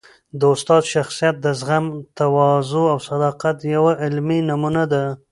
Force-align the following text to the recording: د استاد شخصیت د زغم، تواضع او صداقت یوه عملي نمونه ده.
د 0.39 0.41
استاد 0.53 0.83
شخصیت 0.93 1.35
د 1.41 1.47
زغم، 1.59 1.85
تواضع 2.17 2.83
او 2.93 2.99
صداقت 3.09 3.57
یوه 3.75 3.91
عملي 4.05 4.39
نمونه 4.49 4.83
ده. 4.91 5.03